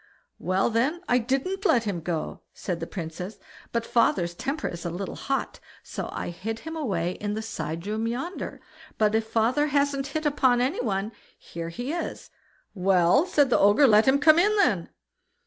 [0.39, 3.37] "Well then, I didn't let him go", said the Princess;
[3.71, 7.85] "but father's temper is a little hot, so I hid him away in the side
[7.85, 8.59] room yonder;
[8.97, 12.31] but if father hasn't hit upon any one, here he is."
[12.73, 14.89] "Well", said the Ogre, "let him come in then."